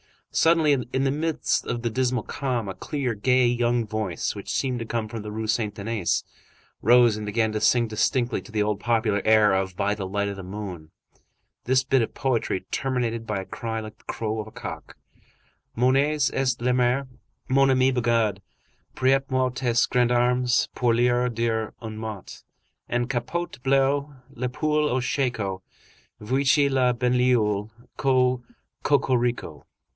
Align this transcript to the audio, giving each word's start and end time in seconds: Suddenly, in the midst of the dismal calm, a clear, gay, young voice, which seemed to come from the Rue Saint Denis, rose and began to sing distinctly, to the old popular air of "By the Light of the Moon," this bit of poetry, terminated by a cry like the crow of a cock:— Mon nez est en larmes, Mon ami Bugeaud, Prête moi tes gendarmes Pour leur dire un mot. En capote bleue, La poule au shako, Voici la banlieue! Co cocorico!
Suddenly, 0.33 0.87
in 0.93 1.03
the 1.03 1.11
midst 1.11 1.67
of 1.67 1.81
the 1.83 1.89
dismal 1.89 2.23
calm, 2.23 2.67
a 2.69 2.73
clear, 2.73 3.13
gay, 3.13 3.45
young 3.45 3.85
voice, 3.85 4.33
which 4.33 4.49
seemed 4.51 4.79
to 4.79 4.85
come 4.85 5.07
from 5.09 5.21
the 5.21 5.31
Rue 5.31 5.45
Saint 5.45 5.75
Denis, 5.75 6.23
rose 6.81 7.17
and 7.17 7.25
began 7.25 7.51
to 7.51 7.61
sing 7.61 7.87
distinctly, 7.87 8.41
to 8.41 8.51
the 8.51 8.63
old 8.63 8.79
popular 8.79 9.21
air 9.25 9.53
of 9.53 9.75
"By 9.75 9.93
the 9.93 10.07
Light 10.07 10.29
of 10.29 10.37
the 10.37 10.41
Moon," 10.41 10.89
this 11.65 11.83
bit 11.83 12.01
of 12.01 12.13
poetry, 12.15 12.61
terminated 12.71 13.27
by 13.27 13.41
a 13.41 13.45
cry 13.45 13.81
like 13.81 13.97
the 13.97 14.05
crow 14.05 14.39
of 14.39 14.47
a 14.47 14.51
cock:— 14.51 14.95
Mon 15.75 15.93
nez 15.93 16.31
est 16.33 16.59
en 16.65 16.77
larmes, 16.77 17.07
Mon 17.49 17.69
ami 17.69 17.91
Bugeaud, 17.91 18.39
Prête 18.95 19.29
moi 19.29 19.51
tes 19.53 19.85
gendarmes 19.93 20.67
Pour 20.73 20.95
leur 20.95 21.29
dire 21.29 21.73
un 21.81 21.95
mot. 21.97 22.41
En 22.89 23.05
capote 23.05 23.61
bleue, 23.63 24.07
La 24.33 24.47
poule 24.47 24.89
au 24.89 24.99
shako, 25.01 25.61
Voici 26.21 26.69
la 26.69 26.93
banlieue! 26.93 27.69
Co 27.97 28.41
cocorico! 28.83 29.65